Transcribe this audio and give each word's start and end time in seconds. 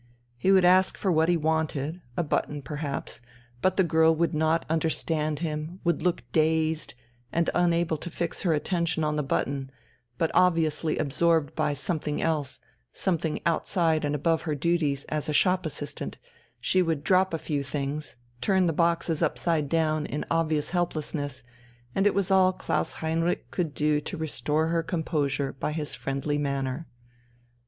He 0.35 0.51
would 0.51 0.65
ask 0.65 0.97
for 0.97 1.11
what 1.11 1.29
he 1.29 1.37
wanted, 1.37 2.01
a 2.17 2.23
button 2.23 2.63
perhaps, 2.63 3.21
but 3.61 3.77
the 3.77 3.83
girl 3.83 4.15
would 4.15 4.33
not 4.33 4.65
understand 4.67 5.37
him, 5.41 5.79
would 5.83 6.01
look 6.01 6.23
dazed, 6.31 6.95
and 7.31 7.51
unable 7.53 7.97
to 7.97 8.09
fix 8.09 8.41
her 8.41 8.51
attention 8.51 9.03
on 9.03 9.15
the 9.15 9.21
button, 9.21 9.69
but 10.17 10.31
obviously 10.33 10.97
absorbed 10.97 11.53
by 11.53 11.75
something 11.75 12.19
else 12.19 12.59
something 12.91 13.41
outside 13.45 14.03
and 14.03 14.15
above 14.15 14.41
her 14.41 14.55
duties 14.55 15.03
as 15.05 15.29
a 15.29 15.33
shop 15.33 15.67
assistant 15.67 16.17
she 16.59 16.81
would 16.81 17.03
drop 17.03 17.31
a 17.31 17.37
few 17.37 17.61
things, 17.61 18.15
turn 18.41 18.65
the 18.65 18.73
boxes 18.73 19.21
upside 19.21 19.69
down 19.69 20.07
in 20.07 20.25
obvious 20.31 20.71
helplessness, 20.71 21.43
and 21.93 22.07
it 22.07 22.15
was 22.15 22.31
all 22.31 22.51
Klaus 22.51 22.93
Heinrich 23.05 23.51
could 23.51 23.75
do 23.75 24.01
to 24.01 24.17
restore 24.17 24.69
her 24.69 24.81
composure 24.81 25.53
by 25.53 25.71
his 25.73 25.93
friendly 25.93 26.39
manner. 26.39 26.87